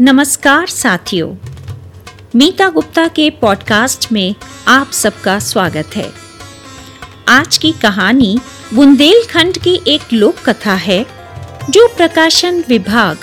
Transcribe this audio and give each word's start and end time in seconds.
नमस्कार 0.00 0.66
साथियों, 0.66 1.34
मीता 2.34 2.68
गुप्ता 2.68 3.08
के 3.08 3.30
पॉडकास्ट 3.30 4.12
में 4.12 4.34
आप 4.68 4.90
सबका 4.90 5.38
स्वागत 5.38 5.96
है। 5.96 6.12
आज 7.28 7.58
की 7.58 7.72
कहानी 7.72 8.38
बुंदेलखंड 8.74 9.58
की 9.58 9.80
एक 9.86 10.00
लोक 10.12 10.38
कथा 10.48 10.74
है, 10.74 11.06
जो 11.70 11.88
प्रकाशन 11.88 12.64
विभाग 12.68 13.18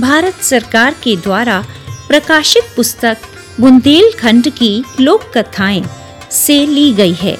भारत 0.00 0.34
सरकार 0.34 0.94
के 1.02 1.16
द्वारा 1.16 1.66
प्रकाशित 2.08 2.62
पुस्तक 2.76 3.16
बुंदेलखंड 3.60 4.48
की 4.48 4.84
लोक 5.00 5.30
कथाएँ 5.38 5.84
से 6.30 6.66
ली 6.66 6.92
गई 6.92 7.12
है, 7.12 7.38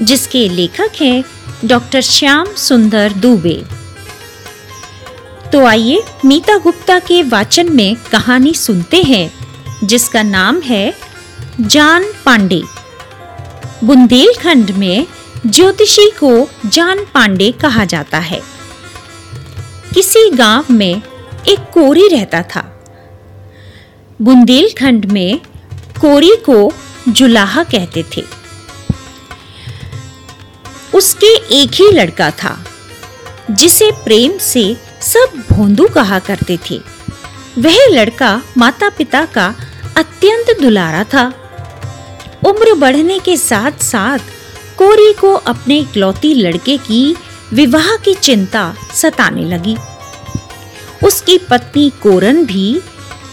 जिसके 0.00 0.48
लेखक 0.48 0.90
हैं 1.00 1.24
डॉक्टर 1.64 2.00
श्याम 2.00 2.46
सुंदर 2.46 3.12
दुबे। 3.12 3.79
तो 5.52 5.64
आइए 5.66 6.02
मीता 6.24 6.58
गुप्ता 6.58 6.98
के 6.98 7.22
वाचन 7.22 7.72
में 7.72 7.96
कहानी 7.96 8.54
सुनते 8.54 9.02
हैं, 9.02 9.34
जिसका 9.84 10.22
नाम 10.22 10.60
है 10.60 10.94
जान 11.60 12.04
पांडे। 12.24 12.62
बुंदेलखंड 13.84 14.70
में 14.70 15.06
ज्योतिषी 15.46 16.10
को 16.24 16.50
जान 16.66 17.04
पांडे 17.14 17.52
कहा 17.52 17.84
जाता 17.84 18.18
है। 18.18 18.42
किसी 19.94 20.30
गाँव 20.30 20.64
में 20.70 21.02
एक 21.48 21.58
कोरी 21.58 22.08
रहता 22.08 22.42
था। 22.42 22.84
बुंदेलखंड 24.22 25.04
में 25.04 25.40
कोरी 26.00 26.36
को 26.36 26.72
जुलाहा 27.08 27.62
कहते 27.62 28.04
थे। 28.16 28.24
उसके 30.94 31.36
एक 31.36 31.70
ही 31.74 31.92
लड़का 31.92 32.30
था, 32.30 32.64
जिसे 33.50 33.90
प्रेम 33.90 34.38
से 34.38 34.89
सब 35.02 35.42
भोंदू 35.50 35.88
कहा 35.88 36.18
करते 36.18 36.58
थे। 36.70 36.80
वह 37.58 37.76
लड़का 37.90 38.42
माता 38.56 38.88
पिता 38.88 39.24
का 39.24 39.54
अत्यंत 39.96 40.60
दुलारा 40.60 41.04
था। 41.04 41.24
उम्र 42.46 42.74
बढ़ने 42.74 43.18
के 43.18 43.36
साथ 43.36 43.82
साथ 43.82 44.18
कोरी 44.78 45.12
को 45.12 45.32
अपने 45.34 45.78
इकलौती 45.78 46.34
लड़के 46.34 46.76
की 46.76 47.16
विवाह 47.52 47.96
की 47.96 48.14
चिंता 48.14 48.74
सताने 48.94 49.44
लगी। 49.44 49.76
उसकी 51.06 51.38
पत्नी 51.38 51.90
कोरन 52.02 52.44
भी 52.44 52.80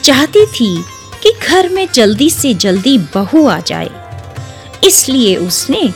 चाहती 0.04 0.46
थी 0.46 0.84
कि 1.24 1.34
घर 1.48 1.70
में 1.70 1.88
जल्दी 1.94 2.30
से 2.30 2.54
जल्दी 2.54 2.98
बहू 2.98 3.48
आ 3.48 3.60
जाए। 3.60 3.90
इसलिए 4.84 5.36
उसने 5.36 5.94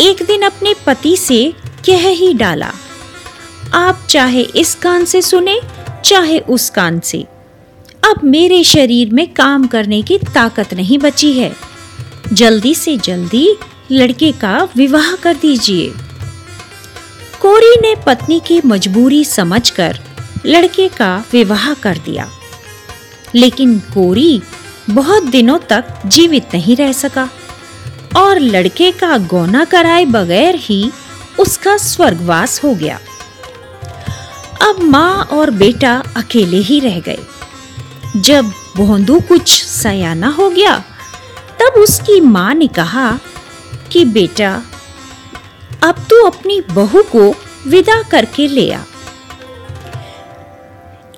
एक 0.00 0.22
दिन 0.26 0.42
अपने 0.42 0.74
पति 0.86 1.16
से 1.16 1.54
कह 1.86 2.08
ही 2.08 2.34
डाला 2.34 2.72
आप 3.72 4.06
चाहे 4.10 4.40
इस 4.40 4.74
कान 4.74 5.04
से 5.04 5.22
सुने, 5.22 5.60
चाहे 6.04 6.38
उस 6.38 6.70
कान 6.70 7.00
से। 7.00 7.26
अब 8.04 8.20
मेरे 8.24 8.64
शरीर 8.64 9.10
में 9.10 9.32
काम 9.32 9.66
करने 9.66 10.02
की 10.02 10.18
ताकत 10.18 10.74
नहीं 10.74 10.98
बची 10.98 11.32
है। 11.32 11.56
जल्दी 12.32 12.74
से 12.74 12.96
जल्दी 12.96 13.56
लड़के 13.92 14.32
का 14.32 14.68
विवाह 14.76 15.14
कर 15.14 15.34
दीजिए। 15.34 15.92
कोरी 17.40 17.76
ने 17.82 17.94
पत्नी 18.06 18.40
की 18.46 18.60
मजबूरी 18.66 19.24
समझकर 19.24 20.00
लड़के 20.46 20.88
का 20.88 21.24
विवाह 21.32 21.74
कर 21.74 21.98
दिया। 21.98 22.30
लेकिन 23.34 23.78
कोरी 23.78 24.42
बहुत 24.90 25.24
दिनों 25.24 25.58
तक 25.58 25.84
जीवित 26.06 26.46
नहीं 26.54 26.76
रह 26.76 26.92
सका 26.92 27.30
और 28.16 28.38
लड़के 28.38 28.90
का 28.92 29.18
गौना 29.18 29.64
कराए 29.64 30.04
बगैर 30.04 30.54
ही 30.54 30.90
उसका 31.38 31.76
स्वर्गवास 31.76 32.64
हो 32.64 32.74
गया। 32.74 33.00
अब 34.64 34.82
माँ 34.82 35.24
और 35.32 35.50
बेटा 35.50 35.92
अकेले 36.16 36.56
ही 36.58 36.78
रह 36.80 36.98
गए 37.00 37.18
जब 38.16 38.50
भोंदू 38.76 39.18
कुछ 39.20 39.48
सयाना 39.64 40.28
हो 40.28 40.48
गया, 40.50 40.76
तब 41.60 41.78
उसकी 41.80 42.20
माँ 42.20 42.54
ने 42.54 42.66
कहा 42.68 43.10
कि 43.92 44.04
बेटा, 44.04 44.52
अब 45.82 46.06
तू 46.10 46.22
अपनी 46.26 46.60
बहू 46.70 47.02
को 47.12 47.30
विदा 47.66 48.02
करके 48.02 48.46
ले 48.48 48.70
आ 48.72 48.80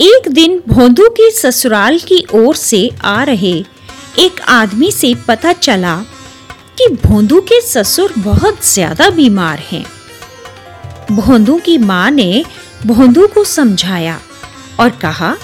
एक 0.03 0.29
दिन 0.29 0.61
भोंदू 0.69 1.09
के 1.11 1.31
ससुराल 1.31 1.99
की 1.99 2.25
ओर 2.35 2.55
से 2.57 2.89
आ 3.05 3.23
रहे 3.25 3.55
एक 4.19 4.41
आदमी 4.49 4.91
से 4.93 5.15
पता 5.29 5.53
चला 5.53 5.97
कि 6.79 6.89
भोंदू 7.05 7.41
के 7.49 7.61
ससुर 7.61 8.13
बहुत 8.19 8.65
ज़्यादा 8.65 9.09
बीमार 9.11 9.59
हैं। 9.71 9.85
भोंदू 11.13 11.59
की 11.59 11.77
माँ 11.79 12.11
ने 12.11 12.45
भोंदू 12.87 13.27
को 13.27 13.45
समझाया 13.45 14.19
और 14.81 14.91
कहा, 14.91 15.35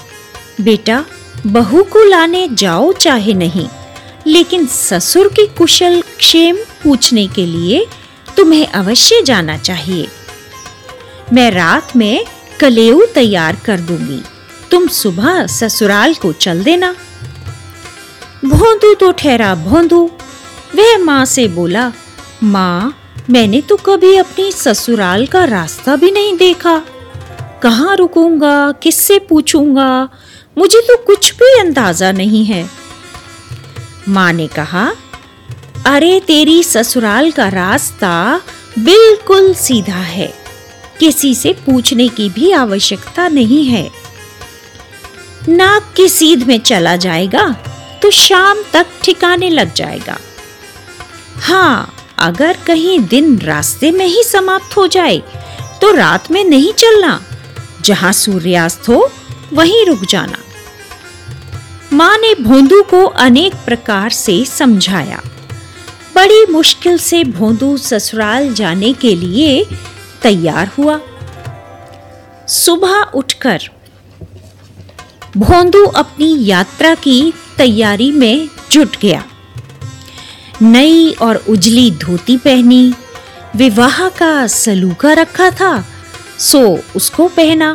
बेटा, 0.61 1.03
बहू 1.45 1.83
को 1.83 2.03
लाने 2.03 2.47
जाओ 2.51 2.91
चाहे 2.93 3.33
नहीं, 3.33 3.67
लेकिन 4.27 4.65
ससुर 4.65 5.27
की 5.27 5.45
कुशल 5.47 6.01
क्षेम 6.17 6.57
पूछने 6.83 7.27
के 7.27 7.45
लिए 7.45 7.85
तुम्हें 8.37 8.67
अवश्य 8.67 9.21
जाना 9.21 9.57
चाहिए। 9.57 10.07
मैं 11.33 11.49
रात 11.51 11.95
में 11.95 12.25
कलेऊ 12.59 13.05
तैयार 13.05 13.55
कर 13.65 13.79
दूँगी। 13.79 14.21
तुम 14.71 14.87
सुबह 14.87 15.45
ससुराल 15.47 16.13
को 16.13 16.31
चल 16.33 16.63
देना। 16.63 16.95
भोंदू 18.45 18.93
तो 18.93 19.11
ठहरा 19.11 19.53
भोंदू 19.55 20.09
वह 20.75 20.97
माँ 20.97 21.23
से 21.25 21.47
बोला, 21.47 21.91
माँ, 22.43 22.97
मैंने 23.29 23.61
तो 23.61 23.75
कभी 23.77 24.15
अपनी 24.17 24.51
ससुराल 24.51 25.25
का 25.27 25.43
रास्ता 25.45 25.95
भी 25.95 26.11
नहीं 26.11 26.35
देखा। 26.37 26.81
कहाँ 27.63 27.95
रुकूँगा? 27.95 28.71
किससे 28.71 29.19
पूछूँगा? 29.19 30.09
मुझे 30.57 30.79
तो 30.81 30.97
कुछ 30.97 31.33
भी 31.35 31.59
अंदाज़ा 31.59 32.11
नहीं 32.11 32.45
है। 32.45 32.69
माँ 34.09 34.31
ने 34.33 34.47
कहा, 34.47 34.91
अरे, 35.85 36.19
तेरी 36.19 36.63
ससुराल 36.63 37.31
का 37.31 37.47
रास्ता 37.47 38.41
बिल्कुल 38.79 39.53
सीधा 39.53 39.95
है। 39.95 40.33
किसी 40.99 41.35
से 41.35 41.53
पूछने 41.53 42.07
की 42.07 42.29
भी 42.29 42.51
आवश्यकता 42.51 43.27
नहीं 43.27 43.65
है। 43.65 43.89
नाक 45.49 45.93
की 45.97 46.09
सीध 46.09 46.43
में 46.43 46.59
चला 46.59 46.95
जाएगा 46.95 47.47
तो 48.01 48.11
शाम 48.11 48.57
तक 48.73 48.85
ठिकाने 49.03 49.49
लग 49.49 49.73
जाएगा। 49.73 50.17
हाँ 51.37 51.93
अगर 52.19 52.57
कहीं 52.67 52.99
दिन 52.99 53.39
रास्ते 53.39 53.91
में 53.91 54.05
ही 54.05 54.23
समाप्त 54.23 54.77
हो 54.77 54.87
जाए 54.87 55.21
तो 55.81 55.91
रात 55.91 56.31
में 56.31 56.43
नहीं 56.43 56.73
चलना। 56.73 57.21
जहाँ 57.85 58.13
सूर्यास्त 58.13 58.89
हो, 58.89 59.11
वहीं 59.53 59.85
रुक 59.85 60.05
जाना। 60.09 60.37
माँ 61.93 62.17
ने 62.17 62.35
भोंदू 62.35 62.83
को 62.83 63.05
अनेक 63.05 63.53
प्रकार 63.53 64.09
से 64.09 64.45
समझाया। 64.45 65.21
बड़ी 66.15 66.45
मुश्किल 66.45 66.97
से 66.97 67.23
भोंदू 67.23 67.77
ससुराल 67.77 68.53
जाने 68.53 68.93
के 68.93 69.15
लिए 69.15 69.65
तैयार 70.21 70.67
हुआ। 70.67 70.99
सुबह 72.47 73.01
उठकर 73.13 73.61
भोंदू 75.37 75.85
अपनी 75.85 76.45
यात्रा 76.45 76.95
की 76.95 77.33
तैयारी 77.57 78.11
में 78.11 78.49
जुट 78.71 78.97
गया। 79.01 79.23
नई 80.61 81.11
और 81.11 81.35
उजली 81.35 81.91
धोती 81.91 82.37
पहनी, 82.37 82.93
विवाह 83.55 84.09
का 84.09 84.47
सलूका 84.47 85.13
रखा 85.13 85.49
था 85.51 85.85
सो 86.41 86.61
उसको 86.95 87.27
पहना। 87.27 87.73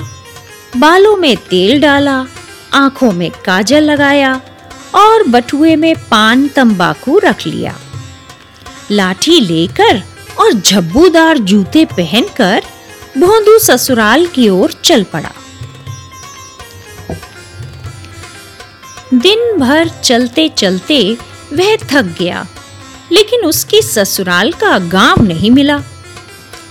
बालों 0.76 1.16
में 1.16 1.36
तेल 1.50 1.80
डाला, 1.80 2.24
आँखों 2.74 3.10
में 3.12 3.30
काजल 3.44 3.84
लगाया 3.84 4.40
और 4.94 5.22
बटुए 5.28 5.74
में 5.76 5.94
पान 6.10 6.46
तंबाकू 6.48 7.18
रख 7.18 7.46
लिया। 7.46 7.78
लाठी 8.90 9.40
लेकर 9.40 10.02
और 10.40 10.52
झब्बूदार 10.52 11.38
जूते 11.38 11.84
पहनकर 11.84 12.62
भोंदू 13.18 13.58
ससुराल 13.58 14.26
की 14.26 14.48
ओर 14.48 14.72
चल 14.84 15.04
पड़ा। 15.04 15.32
दिन 19.14 19.58
भर 19.58 19.88
चलते 20.04 20.48
चलते 20.48 21.00
वह 21.52 21.76
थक 21.76 22.14
गया, 22.18 22.46
लेकिन 23.12 23.44
उसकी 23.44 23.82
ससुराल 23.82 24.52
का 24.52 24.78
गाँव 24.78 25.22
नहीं 25.22 25.50
मिला। 25.50 25.82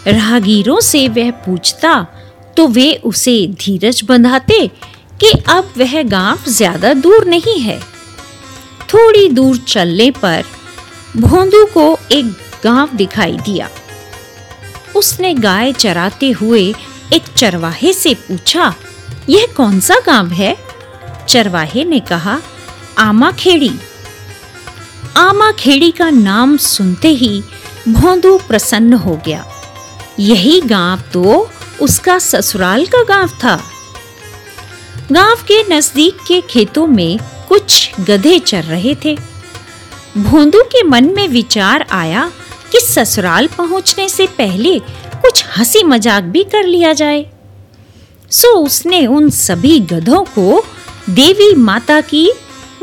राहगीरों 0.08 0.80
से 0.82 1.08
वह 1.08 1.32
पूछता 1.46 1.96
तो 2.58 2.68
वे 2.68 2.94
उसे 3.06 3.36
धीरज 3.62 4.02
बंधाते 4.04 4.66
कि 5.22 5.32
अब 5.50 5.74
वह 5.78 6.02
गाँव 6.04 6.50
ज़्यादा 6.50 6.94
दूर 6.96 7.26
नहीं 7.26 7.60
है। 7.60 7.80
थोड़ी 8.94 9.28
दूर 9.30 9.58
चलने 9.58 10.10
पर 10.14 10.44
भोंदू 11.18 11.66
को 11.66 11.98
एक 12.12 12.26
गाँव 12.64 12.96
दिखाई 12.96 13.38
दिया। 13.46 13.70
उसने 14.96 15.34
गाय 15.34 15.74
चराते 15.74 16.30
हुए 16.32 16.62
एक 17.14 17.28
चरवाहे 17.38 17.94
से 17.94 18.14
पूछा, 18.28 18.74
यह 19.30 19.48
कौन 19.58 19.80
सा 19.80 20.00
गाँव 20.06 20.28
है? 20.30 20.56
चरवाहे 21.28 21.84
ने 21.84 22.00
कहा 22.00 22.40
आमा 22.98 23.32
खेड़ी 23.32 23.72
आमा 25.18 25.52
खेड़ी 25.52 25.92
का 25.92 26.10
नाम 26.10 26.58
सुनते 26.58 27.10
ही 27.10 27.42
भोंदू 27.88 28.38
प्रसन्न 28.38 28.94
हो 28.96 29.16
गया। 29.26 29.46
यही 30.20 30.60
गाँव 30.62 31.02
तो 31.14 31.50
उसका 31.82 32.18
ससुराल 32.20 32.86
का 32.86 33.04
गाँव 33.04 33.30
था। 33.44 33.56
गाँव 35.12 35.44
के 35.48 35.62
नज़दीक 35.70 36.18
के 36.28 36.40
खेतों 36.42 36.86
में 36.88 37.18
कुछ 37.48 38.00
गधे 38.00 38.38
चर 38.40 38.64
रहे 38.64 38.96
थे। 39.06 39.16
भोंदू 40.18 40.62
के 40.64 40.84
मन 40.84 41.14
में 41.16 41.28
विचार 41.28 41.86
आया 41.92 42.32
कि 42.72 42.80
ससुराल 42.80 43.48
पहुँचने 43.48 44.08
से 44.10 44.28
पहले 44.28 44.78
कुछ 44.80 45.44
हँसी 45.58 45.84
मज़ाक 45.84 46.24
भी 46.24 46.44
कर 46.44 46.64
लिया 46.64 46.94
जाए। 46.94 47.26
सो 48.32 48.54
उसने 48.56 49.06
उन 49.08 49.30
सभी 49.30 49.80
गधों 49.92 50.24
को 50.38 50.64
देवी 51.10 51.54
माता 51.56 52.00
की 52.02 52.30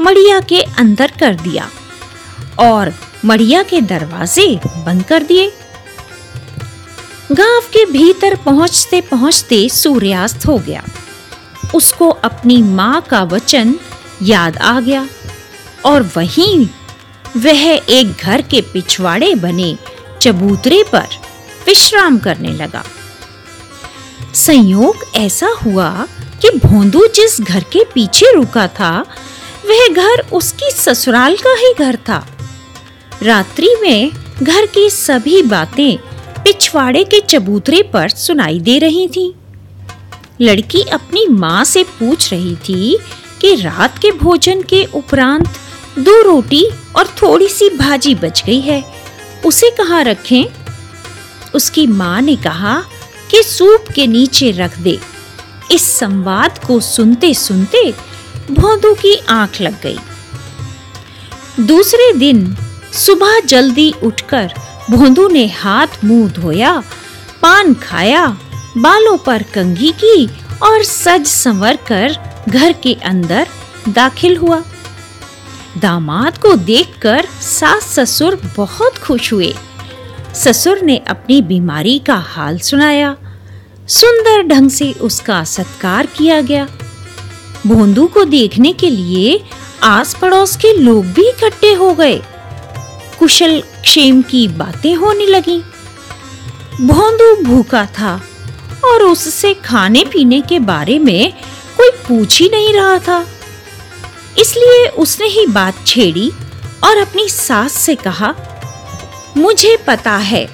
मड़िया 0.01 0.41
के 0.41 0.61
अंदर 0.79 1.13
कर 1.21 1.35
दिया 1.35 1.69
और 2.61 2.93
मड़िया 3.25 3.63
के 3.63 3.81
दरवाजे 3.83 4.49
बंद 4.87 5.03
कर 5.03 5.23
दिए। 5.23 5.53
गाँव 7.33 7.61
के 7.73 7.85
भीतर 7.85 8.35
पहुँचते 8.35 9.01
पहुँचते 9.01 9.69
सूर्यास्त 9.69 10.47
हो 10.47 10.59
गया। 10.59 10.85
उसको 11.75 12.09
अपनी 12.09 12.63
माँ 12.63 13.01
का 13.01 13.23
वचन 13.23 13.75
याद 14.23 14.57
आ 14.57 14.81
गया 14.81 15.07
और 15.87 16.03
वहीं 16.17 16.67
वह 17.37 17.63
एक 17.91 18.13
घर 18.21 18.43
के 18.43 18.61
पिछवाड़े 18.61 19.35
बने 19.35 19.77
चबूतरे 20.23 20.83
पर 20.93 21.07
विश्राम 21.67 22.19
करने 22.19 22.53
लगा। 22.53 22.85
संयोग 24.35 25.05
ऐसा 25.15 25.49
हुआ 25.65 25.91
कि 26.43 26.51
भोंदू 26.59 27.07
जिस 27.07 27.41
घर 27.41 27.65
के 27.73 27.85
पीछे 27.85 28.33
रुका 28.35 28.67
था, 28.69 28.99
वह 29.67 29.89
घर 29.89 30.29
उसकी 30.33 30.71
ससुराल 30.71 31.37
का 31.37 31.55
ही 31.55 31.75
घर 31.79 31.97
था। 31.97 32.27
रात्रि 33.23 33.77
में 33.83 34.11
घर 34.43 34.67
की 34.67 34.91
सभी 34.91 35.43
बातें 35.43 36.14
पिछवाड़े 36.45 37.05
के 37.05 37.21
चबूतरे 37.21 37.83
पर 37.83 38.09
सुनाई 38.09 38.61
दे 38.61 38.79
रही 38.79 39.09
थी। 39.09 39.35
लड़की 40.41 40.83
अपनी 40.83 41.27
माँ 41.29 41.65
से 41.65 41.83
पूछ 41.83 42.33
रही 42.33 42.57
थी 42.57 42.99
कि 43.41 43.55
रात 43.55 43.99
के 43.99 44.11
भोजन 44.13 44.63
के 44.63 44.85
उपरांत 44.85 45.49
दो 45.99 46.23
रोटी 46.23 46.67
और 46.97 47.07
थोड़ी 47.07 47.49
सी 47.49 47.69
भाजी 47.71 48.15
बच 48.15 48.45
गई 48.45 48.61
है। 48.61 48.85
उसे 49.47 49.71
कहाँ 49.71 50.05
रखें? 50.05 50.45
उसकी 51.55 51.87
माँ 51.87 52.21
ने 52.21 52.37
कहा 52.37 52.85
कि 53.31 53.43
सूप 53.43 53.85
के 53.95 54.07
नीचे 54.07 54.51
रख 54.51 54.79
दे। 54.79 54.99
इस 55.73 55.83
संवाद 55.99 56.65
को 56.65 56.81
सुनते 56.81 57.35
सुनते 57.35 57.93
भोंदू 58.51 58.95
की 58.95 59.15
आँख 59.29 59.61
लग 59.61 59.83
गई। 59.83 59.99
दूसरे 61.61 62.13
दिन 62.13 62.57
सुबह 62.93 63.41
जल्दी 63.41 63.95
उठकर 64.03 64.53
भोंदू 64.91 65.29
ने 65.29 65.47
हाथ 65.47 65.87
मुँह 66.05 66.31
धोया, 66.31 66.83
पान 67.43 67.75
खाया, 67.75 68.27
बालों 68.77 69.19
पर 69.19 69.43
कंघी 69.43 69.93
की 70.05 70.27
और 70.63 70.83
सज 70.83 71.27
संवर 71.27 71.77
कर 71.77 72.17
घर 72.49 72.73
के 72.73 72.95
अंदर 72.95 73.49
दाखिल 73.89 74.37
हुआ। 74.37 74.63
दामाद 75.79 76.39
को 76.39 76.55
देखकर 76.55 77.27
सास 77.43 77.83
ससुर 77.83 78.41
बहुत 78.57 78.99
खुश 78.99 79.33
हुए। 79.33 79.55
ससुर 80.35 80.81
ने 80.81 80.97
अपनी 80.97 81.43
बीमारी 81.43 81.99
का 81.99 82.15
हाल 82.15 82.59
सुनाया। 82.59 83.17
सुंदर 83.89 84.43
ढंग 84.43 84.71
से 84.71 84.93
उसका 84.93 85.45
सत्कार 85.45 86.07
किया 86.07 86.41
गया। 86.41 86.69
भोंदू 87.67 88.07
को 88.07 88.25
देखने 88.25 88.73
के 88.73 88.91
लिए 88.91 89.45
आस 89.83 90.15
पड़ोस 90.15 90.57
के 90.57 90.77
लोग 90.77 91.07
भी 91.07 91.29
इकट्ठे 91.29 91.75
हो 91.75 91.95
गए। 91.95 92.23
कुशल 93.19 93.63
क्षेम 93.85 94.23
की 94.23 94.49
बातें 94.49 94.95
होने 94.95 95.27
लगी। 95.27 95.59
भोंदू 96.81 97.43
भूखा 97.43 97.87
था 97.87 98.23
और 98.85 99.03
उससे 99.03 99.55
खाने 99.55 100.05
पीने 100.05 100.41
के 100.41 100.59
बारे 100.59 100.99
में 100.99 101.33
कोई 101.77 101.91
पूछ 101.91 102.43
ही 102.43 102.49
नहीं 102.49 102.75
रहा 102.75 102.99
था। 102.99 103.27
इसलिए 104.39 104.87
उसने 104.89 105.27
ही 105.27 105.47
बात 105.47 105.87
छेड़ी 105.87 106.31
और 106.85 106.99
अपनी 106.99 107.29
सास 107.29 107.73
से 107.73 107.95
कहा, 107.95 108.35
मुझे 109.37 109.77
पता 109.87 110.17
है 110.17 110.47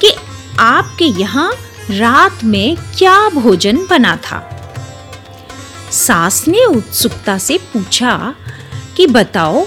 कि 0.00 0.14
आपके 0.58 1.04
यहाँ 1.04 1.52
रात 1.90 2.44
में 2.44 2.76
क्या 2.76 3.28
भोजन 3.28 3.86
बना 3.90 4.16
था। 4.16 4.50
सास 5.92 6.48
ने 6.48 6.64
उत्सुकता 6.64 7.38
से 7.38 7.58
पूछा 7.58 8.34
कि, 8.96 9.06
बताओ, 9.06 9.66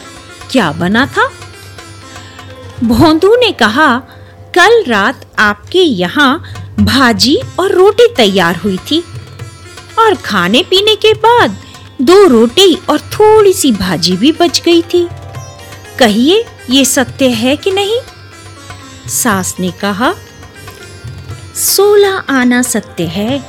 क्या 0.51 0.71
बना 0.71 1.05
था? 1.05 1.29
भोंदू 2.83 3.35
ने 3.35 3.51
कहा, 3.51 3.97
कल 4.55 4.83
रात 4.87 5.25
आपके 5.39 5.79
यहाँ 5.79 6.43
भाजी 6.79 7.37
और 7.59 7.71
रोटी 7.71 8.07
तैयार 8.17 8.55
हुई 8.55 8.77
थी 8.91 9.03
और 9.99 10.15
खाने 10.15 10.61
पीने 10.63 10.95
के 10.95 11.13
बाद 11.13 11.57
दो 12.01 12.25
रोटी 12.27 12.73
और 12.89 12.99
थोड़ी 12.99 13.53
सी 13.53 13.71
भाजी 13.71 14.15
भी 14.17 14.31
बच 14.31 14.61
गई 14.65 14.81
थी। 14.81 15.07
कहिए, 15.99 16.45
ये 16.69 16.85
सत्य 16.85 17.29
है 17.29 17.55
कि 17.55 17.71
नहीं? 17.71 17.99
सास 19.09 19.55
ने 19.59 19.71
कहा, 19.71 20.13
सोलह 21.55 22.23
आना 22.29 22.61
सत्य 22.61 23.03
है। 23.03 23.39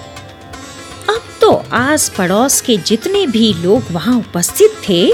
अब 1.10 1.22
तो 1.40 1.52
आस 1.72 2.08
पड़ोस 2.08 2.60
के 2.60 2.76
जितने 2.76 3.26
भी 3.26 3.52
लोग 3.54 3.82
वहाँ 3.90 4.19
उपस्थित 4.19 4.81
थे, 4.88 5.10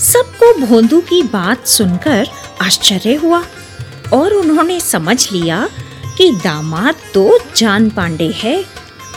सबको 0.00 0.52
भोंदू 0.58 1.00
की 1.00 1.22
बात 1.22 1.66
सुनकर 1.66 2.28
आश्चर्य 2.62 3.14
हुआ 3.14 3.42
और 4.12 4.34
उन्होंने 4.34 4.80
समझ 4.80 5.32
लिया 5.32 5.68
कि 6.18 6.30
दामाद 6.44 6.94
तो 7.14 7.38
जान 7.56 7.88
पांडे 7.90 8.30
है, 8.36 8.64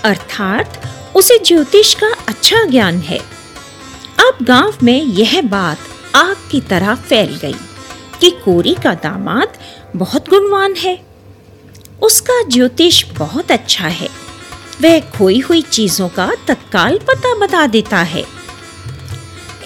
अर्थात 0.03 0.81
उसे 1.15 1.37
ज्योतिष 1.39 1.93
का 1.93 2.11
अच्छा 2.27 2.63
ज्ञान 2.63 2.97
है। 2.99 3.17
अब 4.19 4.37
गाँव 4.43 4.73
में 4.83 5.01
यह 5.03 5.41
बात 5.41 5.77
आग 6.15 6.35
की 6.51 6.61
तरह 6.61 6.95
फैल 6.95 7.35
गई 7.35 7.55
कि 8.21 8.29
कोरी 8.45 8.73
का 8.73 8.93
दामाद 8.93 9.57
बहुत 9.95 10.29
गुणवान 10.29 10.75
है। 10.75 10.99
उसका 12.01 12.41
ज्योतिष 12.43 13.03
बहुत 13.17 13.51
अच्छा 13.51 13.87
है। 13.87 14.09
वह 14.81 14.99
खोई 14.99 15.39
हुई 15.39 15.61
चीज़ों 15.61 16.07
का 16.09 16.29
तत्काल 16.47 16.97
पता 16.97 17.35
बता 17.35 17.65
देता 17.67 17.97
है। 17.97 18.23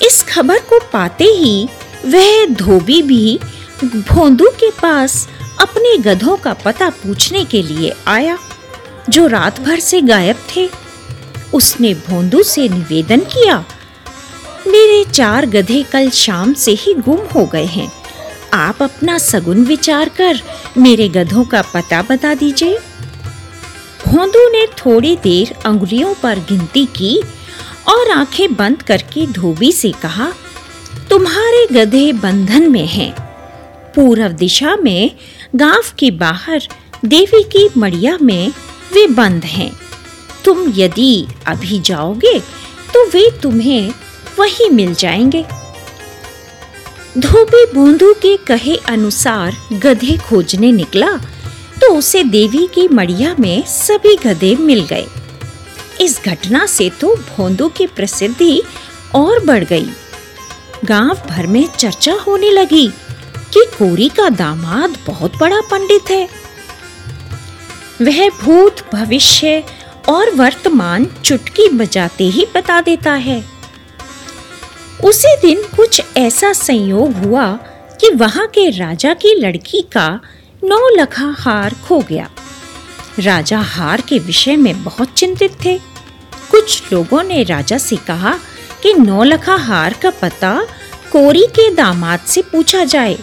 इस 0.02 0.24
खबर 0.24 0.60
को 0.60 0.80
पाते 0.94 1.24
ही 1.24 1.70
वह 2.06 2.46
धोबी 2.46 3.02
भी 3.02 3.40
भोंदू 3.84 4.50
के 4.50 4.70
पास 4.72 5.28
अपने 5.60 5.98
गधों 5.98 6.36
का 6.38 6.54
पता 6.54 6.90
पूछने 6.90 7.44
के 7.46 7.62
लिए 7.62 7.94
आया, 8.08 8.38
जो 9.10 9.28
रात 9.28 9.60
भर 9.62 9.80
से 9.80 10.02
गायब 10.02 10.36
थे। 10.56 10.70
उसने 11.54 11.94
भोंदू 11.94 12.42
से 12.44 12.68
निवेदन 12.70 13.20
किया, 13.20 13.58
मेरे 14.68 15.04
चार 15.12 15.46
गधे 15.46 15.82
कल 15.84 16.10
शाम 16.10 16.54
से 16.54 16.72
ही 16.72 16.94
गुम 16.94 17.20
हो 17.36 17.46
गए 17.46 17.66
हैं। 17.66 17.92
आप 18.54 18.82
अपना 18.84 19.18
सगुन 19.18 19.64
विचार 19.64 20.10
कर 20.10 20.42
मेरे 20.78 21.08
गधों 21.10 21.46
का 21.46 21.62
पता 21.62 22.02
बता 22.02 22.34
दीजिए। 22.34 22.78
भोंदू 24.08 24.48
ने 24.50 24.66
थोड़ी 24.78 25.16
देर 25.16 25.54
अंगुलियों 25.66 26.14
पर 26.14 26.40
गिनती 26.40 26.86
की 26.86 27.18
और 27.90 28.12
आँखें 28.12 28.56
बंद 28.56 28.82
करके 28.82 29.26
धोबी 29.28 29.72
से 29.72 29.92
कहा, 29.92 30.32
तुम्हारे 31.10 31.66
गधे 31.72 32.12
बंधन 32.14 32.72
में 32.72 32.88
हैं। 32.88 33.29
पूर्व 33.96 34.28
दिशा 34.30 34.76
में, 34.76 35.12
गाँव 35.56 35.92
के 36.00 36.12
बाहर, 36.14 36.68
देवी 37.06 37.44
की 37.46 37.68
मड़िया 37.78 38.18
में 38.22 38.50
वे 38.94 39.08
बंद 39.08 39.46
हैं। 39.46 39.72
तुम 40.46 40.72
यदि 40.76 41.26
अभी 41.48 41.80
जाओगे 41.80 42.40
तो 42.94 43.06
वे 43.06 43.30
तुम्हें 43.44 43.92
वही 44.40 44.70
मिल 44.70 44.94
जाएँगे। 44.96 45.46
धोबी 47.18 47.66
बूंदू 47.74 48.14
के 48.14 48.36
कहे 48.38 48.76
अनुसार 48.90 49.56
गधे 49.74 50.18
खोजने 50.18 50.72
निकला 50.72 51.12
तो 51.82 51.94
उसे 51.96 52.24
देवी 52.24 52.66
की 52.68 52.88
मड़िया 52.88 53.36
में 53.40 53.64
सभी 53.68 54.16
गधे 54.26 54.56
मिल 54.56 54.86
गए। 54.86 55.06
इस 56.02 56.20
घटना 56.26 56.66
से 56.66 56.90
तो 57.02 57.16
भोंदू 57.16 57.68
की 57.70 57.88
प्रसिद्धि 57.88 58.62
और 59.16 59.44
बढ़ 59.46 59.64
गई। 59.64 59.86
गाँव 60.86 61.22
भर 61.30 61.48
में 61.48 61.66
चर्चा 61.78 62.14
होने 62.28 62.50
लगी। 62.52 62.90
कि 63.54 63.66
कोरी 63.66 64.10
का 64.10 64.30
दामाद 64.30 64.98
बहुत 65.08 65.38
बड़ा 65.38 65.62
पंडित 65.62 66.10
है। 66.12 66.30
वह 68.02 68.30
भूत 68.30 68.86
भविष्य 68.94 69.64
और 70.10 70.30
वर्तमान 70.30 71.08
चुटकी 71.26 71.70
बजाते 71.70 72.24
ही 72.24 72.48
बता 72.56 72.82
देता 72.82 73.14
है। 73.14 73.44
उसी 75.04 75.36
दिन 75.42 75.64
कुछ 75.78 76.02
ऐसा 76.18 76.54
संयोग 76.54 77.14
हुआ 77.14 77.52
कि 78.02 78.10
वहाँ 78.10 78.48
के 78.48 78.70
राजा 78.70 79.14
की 79.14 79.36
लड़की 79.36 79.82
का 79.82 80.20
नौ 80.64 80.90
लखा 80.90 81.36
हार 81.40 81.76
खो 81.88 82.00
गया। 82.00 82.30
राजा 83.20 83.60
हार 83.60 84.02
के 84.02 84.20
विषय 84.20 84.56
में 84.56 84.84
बहुत 84.84 85.14
चिंतित 85.14 85.58
थे। 85.66 85.78
कुछ 86.52 86.94
लोगों 86.94 87.24
ने 87.24 87.44
राजा 87.44 87.78
से 87.78 87.96
कहा 87.96 88.40
कि 88.84 88.94
नौ 88.94 89.24
लखा 89.24 89.56
हार 89.56 89.94
का 89.94 90.10
पता 90.10 90.68
कोरी 91.12 91.46
के 91.46 91.74
दामाद 91.76 92.20
से 92.20 92.42
पूछा 92.42 92.84
जाए। 92.84 93.18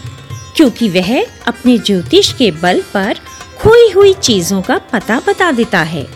क्योंकि 0.57 0.89
वह 0.89 1.27
अपने 1.47 1.79
ज्योतिष 1.79 2.33
के 2.33 2.51
बल 2.51 2.83
पर 2.95 3.19
खोई 3.59 3.91
हुई 3.91 4.13
चीज़ों 4.15 4.63
का 4.63 4.79
पता 4.79 5.21
बता 5.27 5.53
देता 5.53 5.81
है। 5.81 6.07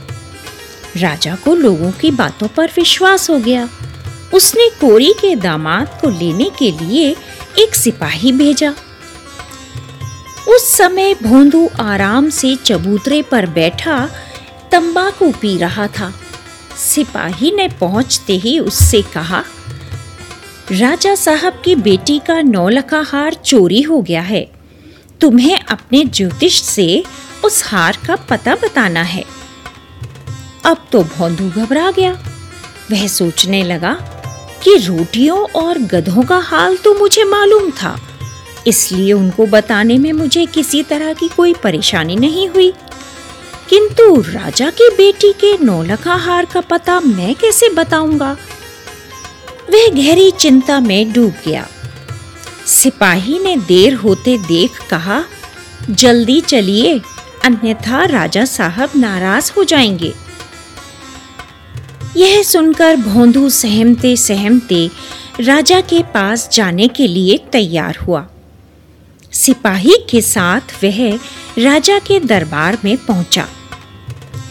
राजा 0.96 1.34
को 1.34 1.54
लोगों 1.54 1.92
की 1.92 2.10
बातों 2.10 2.48
पर 2.48 2.70
विश्वास 2.76 3.30
हो 3.30 3.38
गया। 3.38 3.68
उसने 4.34 4.68
कोरी 4.68 5.12
के 5.20 5.36
दामाद 5.36 5.98
को 6.00 6.08
लेने 6.08 6.50
के 6.58 6.70
लिए 6.70 7.16
एक 7.58 7.74
सिपाही 7.74 8.32
भेजा। 8.32 8.74
उस 10.48 10.76
समय 10.76 11.14
भोंदू 11.14 11.70
आराम 11.80 12.30
से 12.30 12.56
चबूतरे 12.56 13.22
पर 13.22 13.46
बैठा 13.46 14.10
तंबाकू 14.72 15.32
पी 15.32 15.56
रहा 15.58 15.86
था। 15.86 16.14
सिपाही 16.76 17.50
ने 17.50 17.68
पहुँचते 17.68 18.32
ही 18.32 18.58
उससे 18.58 19.02
कहा 19.02 19.44
राजा 20.72 21.14
साहब 21.14 21.62
की 21.64 21.74
बेटी 21.74 22.18
का 22.18 22.42
नौलखा 22.42 23.00
हार 23.00 23.34
चोरी 23.34 23.82
हो 23.82 24.02
गया 24.02 24.22
है। 24.22 24.50
तुम्हें 25.20 25.60
अपने 25.60 26.04
ज्योतिष 26.04 26.62
से 26.62 27.04
उस 27.44 27.64
हार 27.66 27.98
का 28.06 28.16
पता 28.16 28.54
बताना 28.54 29.02
है। 29.02 29.24
अब 30.64 30.86
तो 30.92 31.02
भोंदू 31.02 31.50
घबरा 31.50 31.90
गया। 31.90 32.12
वह 32.90 33.06
सोचने 33.06 33.62
लगा 33.62 33.92
कि 34.64 34.76
रोटियों 34.76 35.38
और 35.38 35.78
गधों 35.78 36.22
का 36.22 36.38
हाल 36.38 36.76
तो 36.76 36.94
मुझे 36.94 37.24
मालूम 37.24 37.70
था। 37.70 38.00
इसलिए 38.66 39.12
उनको 39.12 39.46
बताने 39.46 39.98
में 39.98 40.12
मुझे 40.12 40.46
किसी 40.46 40.82
तरह 40.82 41.12
की 41.12 41.28
कोई 41.28 41.54
परेशानी 41.54 42.16
नहीं 42.16 42.48
हुई। 42.48 42.72
किंतु 43.68 44.20
राजा 44.20 44.70
की 44.70 44.88
बेटी 44.88 45.32
के 45.32 45.64
नौलखा 45.64 46.14
हार 46.14 46.44
का 46.44 46.60
पता 46.60 47.00
मैं 47.00 47.34
कैसे 47.34 47.68
बताऊँगा? 47.68 48.36
वह 49.70 49.88
गहरी 49.88 50.30
चिंता 50.30 50.80
में 50.80 51.12
डूब 51.12 51.34
गया। 51.46 51.68
सिपाही 52.66 53.38
ने 53.38 53.56
देर 53.56 53.94
होते 53.94 54.38
देख 54.38 54.70
कहा, 54.90 55.24
जल्दी 55.90 56.40
चलिए, 56.40 57.00
अन्यथा 57.44 58.04
राजा 58.04 58.44
साहब 58.44 58.90
नाराज़ 58.96 59.52
हो 59.56 59.64
जाएँगे। 59.64 60.14
यह 62.16 62.42
सुनकर 62.42 62.96
भोंदू 62.96 63.50
सहमते 63.50 64.16
सहमते 64.16 64.90
राजा 65.40 65.80
के 65.80 66.02
पास 66.02 66.48
जाने 66.52 66.88
के 66.88 67.06
लिए 67.06 67.38
तैयार 67.52 67.96
हुआ। 67.96 68.28
सिपाही 69.32 69.94
के 70.10 70.20
साथ 70.20 70.60
वह 70.84 71.16
राजा 71.58 71.98
के 71.98 72.20
दरबार 72.20 72.78
में 72.84 72.96
पहुँचा। 72.96 73.48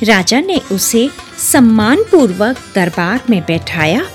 राजा 0.03 0.39
ने 0.39 0.61
उसे 0.71 1.09
सम्मानपूर्वक 1.51 2.57
दरबार 2.75 3.21
में 3.29 3.41
बैठाया। 3.41 4.05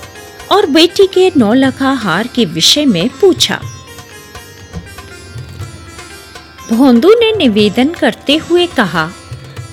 और 0.51 0.65
बेटी 0.65 1.07
के 1.07 1.31
नौलखा 1.37 1.91
हार 1.91 2.27
के 2.27 2.45
विषय 2.45 2.85
में 2.85 3.09
पूछा। 3.09 3.61
भोंदू 6.73 7.09
ने 7.09 7.35
निवेदन 7.37 7.89
करते 7.89 8.35
हुए 8.35 8.67
कहा, 8.67 9.11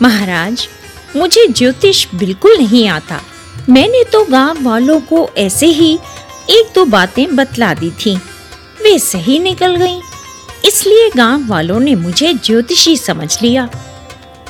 महाराज, 0.02 0.69
मुझे 1.17 1.47
ज्योतिष 1.47 2.07
बिल्कुल 2.14 2.52
नहीं 2.52 2.88
आता। 2.88 3.21
मैंने 3.69 4.05
तो 4.05 4.25
गाँव 4.25 4.62
वालों 4.62 5.00
को 5.00 5.31
ऐसे 5.37 5.67
ही 5.67 5.99
एक 6.50 6.73
दो 6.75 6.85
बातें 6.85 7.37
बतला 7.37 7.75
दी 7.75 7.91
थी। 7.91 8.17
वे 8.83 8.99
सही 8.99 9.38
निकल 9.38 9.76
गईं। 9.76 10.00
इसलिए 10.64 11.11
गाँव 11.17 11.49
वालों 11.49 11.81
ने 11.81 11.95
मुझे 11.95 12.35
ज्योतिषी 12.35 12.97
समझ 12.97 13.43
लिया। 13.43 13.71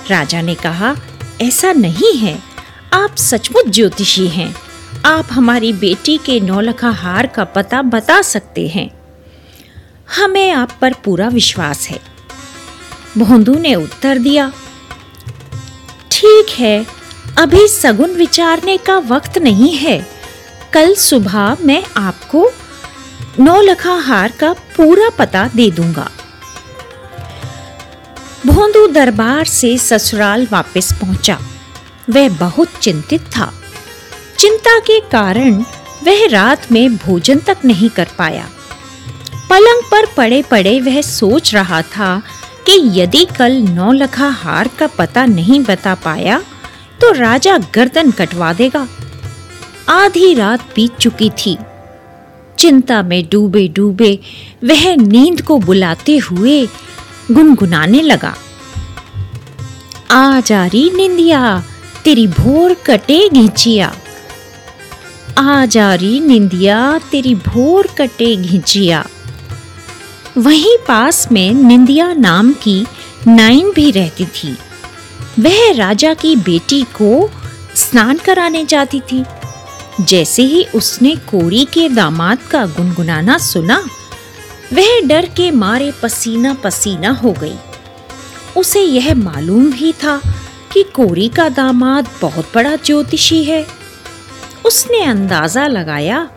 राजा 0.08 0.42
ने 0.42 0.54
कहा, 0.54 0.96
ऐसा 1.40 1.72
नहीं 1.72 2.18
है। 2.18 2.42
आप 2.92 3.16
सचमुच 3.16 3.68
ज्योतिषी 3.68 4.28
हैं। 4.28 4.56
आप 5.04 5.28
हमारी 5.32 5.72
बेटी 5.72 6.16
के 6.16 6.38
नौलखा 6.40 6.90
हार 6.90 7.26
का 7.26 7.44
पता 7.44 7.82
बता 7.82 8.20
सकते 8.22 8.66
हैं। 8.68 8.90
हमें 10.18 10.50
आप 10.50 10.76
पर 10.80 10.92
पूरा 10.94 11.28
विश्वास 11.28 11.88
है। 11.88 11.98
भोंदू 13.18 13.54
ने 13.54 13.74
उत्तर 13.74 14.18
दिया, 14.18 14.52
ठीक 16.10 16.50
है, 16.50 16.86
अभी 17.38 17.66
सगुन 17.68 18.10
विचारने 18.10 18.76
का 18.76 18.98
वक्त 18.98 19.38
नहीं 19.38 19.76
है। 19.76 20.06
कल 20.72 20.94
सुबह 20.94 21.56
मैं 21.60 21.82
आपको 21.96 22.50
नौलखा 23.40 23.94
हार 23.94 24.32
का 24.32 24.52
पूरा 24.76 25.08
पता 25.08 25.48
दे 25.56 25.70
दूँगा। 25.70 26.10
भोंदू 28.46 28.86
दरबार 28.86 29.44
से 29.44 29.76
ससुराल 29.78 30.46
वापस 30.52 30.92
पहुँचा। 30.92 31.38
वह 32.10 32.28
बहुत 32.28 32.68
चिंतित 32.80 33.20
था। 33.36 33.52
चिंता 34.42 34.78
के 34.78 34.98
कारण 35.00 35.54
वह 36.04 36.26
रात 36.28 36.72
में 36.72 36.96
भोजन 36.96 37.38
तक 37.38 37.58
नहीं 37.64 37.90
कर 37.90 38.08
पाया। 38.18 38.48
पलंग 39.50 39.82
पर 39.90 40.06
पड़े 40.16 40.42
पड़े 40.42 40.80
वह 40.80 41.00
सोच 41.00 41.54
रहा 41.54 41.82
था 41.82 42.22
कि 42.66 42.80
यदि 43.00 43.24
कल 43.24 43.52
नौलखा 43.52 44.28
हार 44.28 44.68
का 44.68 44.86
पता 44.86 45.24
नहीं 45.26 45.60
बता 45.60 45.94
पाया 45.94 46.40
तो 47.00 47.12
राजा 47.12 47.58
गर्दन 47.58 48.10
कटवा 48.10 48.52
देगा। 48.52 48.88
आधी 49.88 50.34
रात 50.34 50.60
बीत 50.76 50.98
चुकी 50.98 51.30
थी। 51.30 51.56
चिंता 52.58 53.02
में 53.02 53.28
डूबे 53.32 53.68
डूबे 53.68 54.18
वह 54.64 54.96
नींद 54.96 55.42
को 55.42 55.58
बुलाते 55.58 56.16
हुए 56.16 56.66
गुनगुनाने 57.32 58.02
लगा। 58.02 58.34
आ 60.10 60.40
जा 60.40 60.66
रही 60.66 60.90
निंदिया, 60.90 61.64
तेरी 62.04 62.26
भोर 62.26 62.74
कटे 62.74 63.28
घिंचिया 63.28 63.96
आ 65.38 65.66
जा 65.66 65.94
री 65.94 66.20
निंदिया, 66.20 67.00
तेरी 67.10 67.34
भोर 67.34 67.86
कटे 67.98 68.36
घिंचिया। 68.36 69.06
वहीं 70.38 70.76
पास 70.88 71.32
में 71.32 71.54
निंदिया 71.54 72.12
नाम 72.12 72.52
की 72.52 72.86
नाइन 73.26 73.72
भी 73.74 73.90
रहती 73.90 74.24
थी। 74.24 74.58
वह 75.40 75.76
राजा 75.76 76.14
की 76.14 76.36
बेटी 76.36 76.82
को 76.82 77.30
स्नान 77.74 78.16
कराने 78.16 78.64
जाती 78.64 79.00
थी। 79.00 79.24
जैसे 80.00 80.42
ही 80.42 80.66
उसने 80.74 81.16
कोरी 81.16 81.64
के 81.64 81.88
दामाद 81.88 82.38
का 82.50 82.66
गुनगुनाना 82.66 83.38
सुना, 83.38 83.84
वह 84.72 85.00
डर 85.00 85.26
के 85.26 85.50
मारे 85.50 85.92
पसीना 86.02 86.54
पसीना 86.54 87.10
हो 87.10 87.32
गई। 87.32 87.56
उसे 88.56 88.80
यह 88.80 89.14
मालूम 89.14 89.72
भी 89.72 89.92
था 89.92 90.20
कि 90.72 90.82
कोरी 90.82 91.28
का 91.28 91.48
दामाद 91.48 92.08
बहुत 92.22 92.50
बड़ा 92.54 92.76
ज्योतिषी 92.76 93.44
है। 93.44 93.81
उसने 94.66 95.04
अंदाज़ा 95.04 95.66
लगाया 95.66 96.28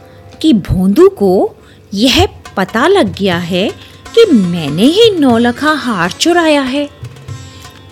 कि 0.42 0.54
भोंदू 0.54 1.10
को 1.10 1.56
यह 1.94 2.28
पता 2.58 2.88
लग 2.88 3.16
गया 3.16 3.38
है 3.38 3.70
कि 4.16 4.26
मैंने 4.26 4.84
ही 4.84 5.10
नौलखा 5.20 5.72
हार 5.72 6.12
चुराया 6.12 6.62
है। 6.62 6.90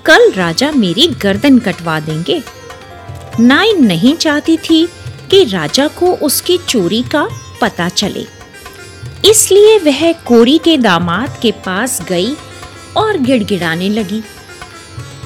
कल 0.06 0.32
राजा 0.32 0.72
मेरी 0.72 1.08
गर्दन 1.08 1.60
कटवा 1.60 2.00
देंगे। 2.00 2.44
नाई 3.40 3.74
नहीं 3.74 4.16
चाहती 4.16 4.58
थी 4.58 4.86
कि 5.32 5.44
राजा 5.44 5.88
को 5.88 6.14
उसकी 6.16 6.58
चोरी 6.58 7.02
का 7.02 7.28
पता 7.62 7.90
चले। 7.90 8.26
इसलिए 9.30 9.78
वह 9.80 10.12
कोरी 10.14 10.58
के 10.58 10.78
दामाद 10.78 11.38
के 11.42 11.52
पास 11.52 12.02
गई 12.10 12.36
और 12.98 13.18
गिड़गिड़ाने 13.18 13.90
लगी। 13.90 14.24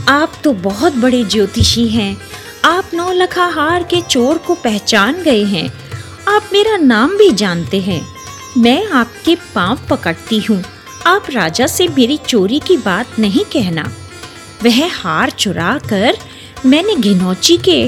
आप 0.09 0.33
तो 0.43 0.53
बहुत 0.53 0.95
बड़े 0.95 1.23
ज्योतिषी 1.23 1.87
हैं। 1.87 2.17
आप 2.67 2.89
नौलखा 2.93 3.45
हार 3.45 3.83
के 3.83 3.99
चोर 4.01 4.37
को 4.37 4.55
पहचान 4.55 5.21
गए 5.23 5.43
हैं। 5.43 5.67
आप 6.27 6.49
मेरा 6.53 6.75
नाम 6.77 7.15
भी 7.17 7.29
जानते 7.31 7.79
हैं। 7.81 8.01
मैं 8.57 8.87
आपके 8.91 9.35
पाँव 9.55 9.79
पकड़ती 9.89 10.39
हूँ। 10.39 10.61
आप 11.05 11.29
राजा 11.31 11.67
से 11.67 11.87
मेरी 11.87 12.17
चोरी 12.17 12.59
की 12.59 12.77
बात 12.77 13.19
नहीं 13.19 13.43
कहना। 13.45 13.89
वह 14.63 14.93
हार 14.93 15.29
चुरा 15.29 15.77
कर 15.89 16.17
मैंने 16.65 16.95
घिनौची 16.95 17.57
के 17.57 17.87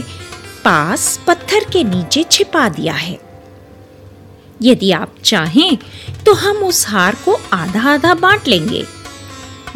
पास 0.63 1.19
पत्थर 1.27 1.69
के 1.73 1.83
नीचे 1.83 2.23
छिपा 2.31 2.67
दिया 2.69 2.93
है। 2.93 3.19
यदि 4.61 4.91
आप 4.91 5.15
चाहें 5.25 5.77
तो 6.25 6.33
हम 6.35 6.63
उस 6.63 6.87
हार 6.87 7.17
को 7.25 7.39
आधा 7.53 7.93
आधा 7.93 8.13
बांट 8.15 8.47
लेंगे। 8.47 8.85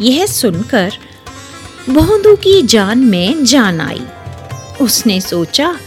यह 0.00 0.26
सुनकर 0.26 0.92
भोंदू 1.90 2.36
की 2.36 2.60
जान 2.62 2.98
में 2.98 3.44
जान 3.44 3.80
आई। 3.80 4.06
उसने 4.80 5.20
सोचा, 5.20 5.78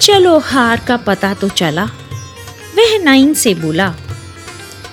चलो 0.00 0.38
हार 0.38 0.84
का 0.88 0.96
पता 0.96 1.34
तो 1.34 1.48
चला। 1.48 1.84
वह 2.76 2.98
नाइन 2.98 3.34
से 3.34 3.54
बोला, 3.54 3.88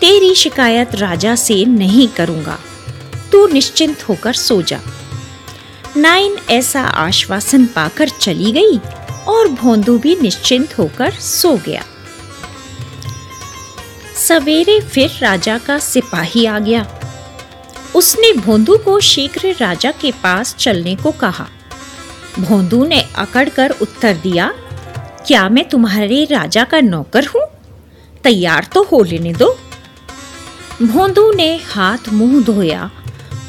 तेरी 0.02 0.36
शिकायत 0.36 0.96
राजा 0.96 1.36
से 1.36 1.66
नहीं 1.66 2.08
करूँगा। 2.08 2.60
तू 3.32 3.48
निश्चिंत 3.48 4.10
होकर 4.10 4.34
सो 4.34 4.62
जा। 4.62 4.80
नाइन 5.98 6.38
ऐसा 6.50 6.82
आश्वासन 6.82 7.66
पाकर 7.66 8.10
चली 8.10 8.52
गई 8.52 8.78
और 9.28 9.48
भोंदू 9.48 9.98
भी 9.98 10.18
निश्चिंत 10.22 10.78
होकर 10.78 11.12
सो 11.12 11.58
गया। 11.58 11.86
सवेरे 14.16 14.80
फिर 14.80 15.12
राजा 15.22 15.58
का 15.58 15.80
सिपाही 15.80 16.46
आ 16.46 16.60
गया। 16.60 17.00
उसने 17.96 18.34
भोंदू 18.34 18.78
को 18.78 19.00
शीघ्र 19.00 19.56
राजा 19.62 19.92
के 19.92 20.12
पास 20.12 20.56
चलने 20.56 20.96
को 20.96 21.12
कहा। 21.12 21.48
भोंदू 22.40 22.86
ने 22.86 23.02
अकड़कर 23.16 23.72
उत्तर 23.82 24.14
दिया, 24.14 24.54
क्या 25.28 25.48
मैं 25.50 25.68
तुम्हारे 25.70 26.24
राजा 26.26 26.64
का 26.64 26.80
नौकर 26.80 27.26
हूँ? 27.26 27.42
तैयार 28.24 28.68
तो 28.74 28.84
हो 28.84 29.02
लेने 29.04 29.34
दो। 29.34 29.48
भोंदू 30.82 31.32
ने 31.32 31.56
हाथ 31.66 32.10
मुँह 32.14 32.44
धोया, 32.44 32.90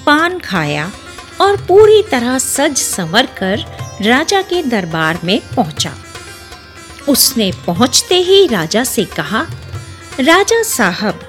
पान 0.07 0.39
खाया 0.39 0.91
और 1.41 1.57
पूरी 1.57 2.03
तरह 2.03 2.39
सज 2.39 2.77
संवर 2.77 3.27
कर 3.39 3.65
राजा 4.03 4.43
के 4.43 4.63
दरबार 4.63 5.19
में 5.25 5.41
पहुँचा। 5.57 5.93
उसने 7.09 7.51
पहुँचते 7.67 8.15
ही 8.15 8.47
राजा 8.47 8.85
से 8.85 9.05
कहा, 9.05 9.43
राजा 10.21 10.63
साहब, 10.63 11.21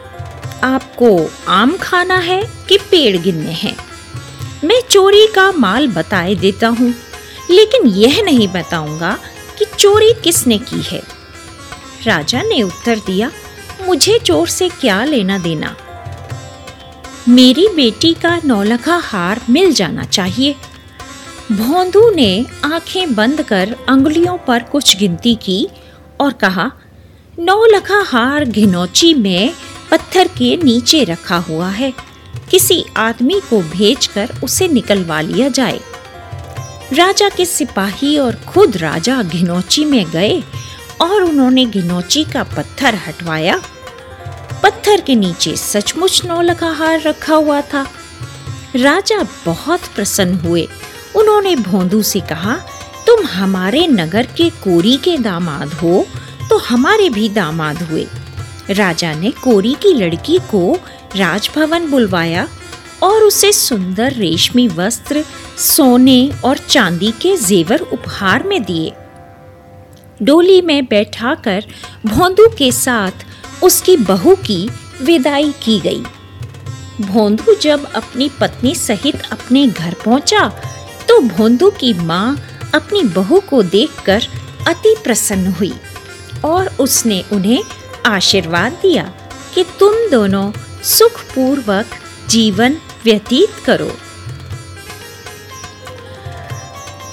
आपको 0.63 1.09
आम 1.47 1.77
खाना 1.77 2.17
है 2.17 2.41
कि 2.69 2.77
पेड़ 2.91 3.17
गिनने 3.17 3.51
हैं? 3.51 3.75
मैं 4.63 4.81
चोरी 4.89 5.27
का 5.27 5.51
माल 5.51 5.87
बताए 5.87 6.35
देता 6.35 6.67
हूँ। 6.67 6.93
लेकिन 7.51 7.87
यह 7.87 8.21
नहीं 8.23 8.47
बताऊँगा 8.47 9.17
कि 9.59 9.65
चोरी 9.79 10.13
किसने 10.23 10.57
की 10.57 10.81
है। 10.81 11.01
राजा 12.03 12.41
ने 12.41 12.61
उत्तर 12.61 12.99
दिया, 12.99 13.31
मुझे 13.85 14.19
चोर 14.19 14.47
से 14.47 14.69
क्या 14.69 15.03
लेना 15.03 15.37
देना? 15.37 15.77
मेरी 17.29 17.67
बेटी 17.67 18.13
का 18.13 18.41
नौलखा 18.45 18.97
हार 18.97 19.41
मिल 19.49 19.73
जाना 19.73 20.03
चाहिए। 20.03 20.55
भोंदू 21.51 22.09
ने 22.09 22.45
आँखें 22.65 23.15
बंद 23.15 23.41
कर 23.41 23.75
अंगुलियों 23.89 24.37
पर 24.37 24.63
कुछ 24.63 24.97
गिनती 24.97 25.35
की 25.35 25.67
और 26.19 26.33
कहा, 26.33 26.71
नौलखा 27.39 28.03
हार 28.07 28.45
घिनौची 28.45 29.13
में 29.13 29.53
पत्थर 29.91 30.27
के 30.27 30.57
नीचे 30.57 31.03
रखा 31.03 31.37
हुआ 31.37 31.69
है। 31.69 31.93
किसी 32.51 32.85
आदमी 32.97 33.41
को 33.49 33.61
भेजकर 33.61 34.29
उसे 34.43 34.67
निकलवा 34.67 35.21
लिया 35.21 35.49
जाए। 35.49 35.79
राजा 36.93 37.27
के 37.29 37.45
सिपाही 37.45 38.17
और 38.17 38.35
खुद 38.47 38.77
राजा 38.77 39.21
घिनौची 39.23 39.83
में 39.85 40.05
गए 40.11 40.39
और 41.01 41.23
उन्होंने 41.23 41.65
घिनौची 41.65 42.23
का 42.23 42.43
पत्थर 42.45 42.95
हटवाया। 42.97 43.59
पत्थर 44.63 45.01
के 45.01 45.15
नीचे 45.15 45.55
सचमुच 45.57 46.21
नौलखा 46.25 46.69
हार 46.69 47.01
रखा 47.01 47.35
हुआ 47.35 47.59
था। 47.63 47.85
राजा 48.75 49.21
बहुत 49.45 49.85
प्रसन्न 49.95 50.35
हुए। 50.35 50.67
उन्होंने 51.15 51.55
भोंदू 51.55 52.01
से 52.01 52.19
कहा, 52.19 52.55
तुम 53.07 53.25
हमारे 53.25 53.85
नगर 53.87 54.27
के 54.37 54.49
कोरी 54.63 54.97
के 54.97 55.17
दामाद 55.17 55.73
हो 55.73 56.05
तो 56.49 56.57
हमारे 56.59 57.09
भी 57.09 57.29
दामाद 57.29 57.81
हुए। 57.83 58.07
राजा 58.69 59.13
ने 59.13 59.31
कोरी 59.43 59.73
की 59.73 59.93
लड़की 59.93 60.39
को 60.51 60.77
राजभवन 61.15 61.89
बुलवाया। 61.91 62.47
और 63.07 63.23
उसे 63.23 63.51
सुंदर 63.51 64.13
रेशमी 64.13 64.67
वस्त्र, 64.67 65.23
सोने 65.57 66.29
और 66.45 66.57
चांदी 66.59 67.11
के 67.21 67.35
जेवर 67.37 67.79
उपहार 67.93 68.43
में 68.43 68.61
दिए। 68.63 68.93
डोली 70.21 70.61
में 70.61 70.85
बैठाकर 70.85 71.65
भोंदू 72.05 72.47
के 72.57 72.71
साथ 72.71 73.25
उसकी 73.63 73.97
बहू 73.97 74.35
की 74.45 74.69
विदाई 75.01 75.51
की 75.63 75.79
गई। 75.79 76.03
भोंदू 77.01 77.53
जब 77.61 77.85
अपनी 77.95 78.29
पत्नी 78.39 78.73
सहित 78.75 79.21
अपने 79.31 79.65
घर 79.67 79.95
पहुँचा 80.05 80.47
तो 81.09 81.19
भोंदू 81.19 81.69
की 81.71 81.93
माँ 82.05 82.37
अपनी 82.75 83.03
बहू 83.15 83.39
को 83.39 83.61
देखकर 83.65 84.27
अति 84.67 84.95
प्रसन्न 85.03 85.51
हुई 85.53 85.73
और 86.45 86.67
उसने 86.79 87.23
उन्हें 87.33 87.63
आशीर्वाद 88.05 88.79
दिया 88.81 89.03
कि 89.53 89.63
तुम 89.79 89.93
दोनों 90.11 90.51
सुखपूर्वक 90.83 91.95
जीवन 92.29 92.77
व्यतीत 93.07 93.49
करो। 93.65 93.91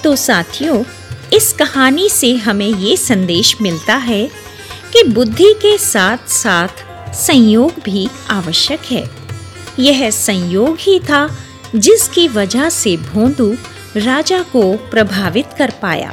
तो 0.03 0.15
साथियों, 0.15 0.83
इस 1.33 1.53
कहानी 1.53 2.09
से 2.09 2.35
हमें 2.35 2.67
ये 2.67 2.97
संदेश 2.97 3.55
मिलता 3.61 3.95
है 3.95 4.27
कि 4.93 5.03
बुद्धि 5.03 5.53
के 5.61 5.77
साथ 5.77 6.29
साथ 6.29 6.83
संयोग 7.13 7.71
भी 7.83 8.07
आवश्यक 8.29 8.81
है। 8.91 9.03
यह 9.79 10.09
संयोग 10.11 10.77
ही 10.79 10.99
था 10.99 11.21
जिसकी 11.75 12.27
वजह 12.27 12.69
से 12.69 12.97
भोंदू 12.97 13.53
राजा 13.97 14.41
को 14.41 14.63
प्रभावित 14.91 15.49
कर 15.57 15.73
पाया। 15.81 16.11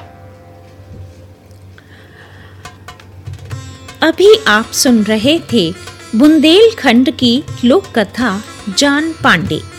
अभी 4.03 4.35
आप 4.49 4.71
सुन 4.73 5.03
रहे 5.05 5.39
थे 5.53 5.75
बुंदेलखंड 6.17 7.11
की 7.17 7.43
लोक 7.65 7.87
कथा 7.99 8.43
जान 8.79 9.13
पांडे। 9.25 9.72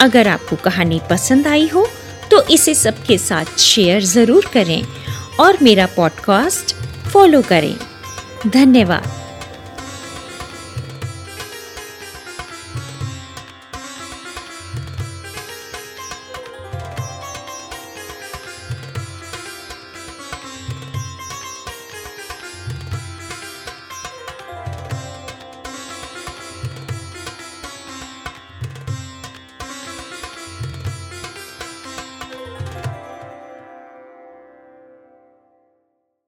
अगर 0.00 0.28
आपको 0.28 0.56
कहानी 0.56 1.00
पसंद 1.10 1.46
आई 1.46 1.66
हो 1.68 1.86
तो 2.30 2.42
इसे 2.50 2.74
सबके 2.74 3.18
साथ 3.18 3.58
शेयर 3.58 4.02
ज़रूर 4.04 4.50
करें 4.52 4.82
और 5.40 5.58
मेरा 5.62 5.86
पॉडकास्ट 5.86 6.74
फॉलो 7.12 7.42
करें। 7.42 7.76
धन्यवाद। 8.46 9.17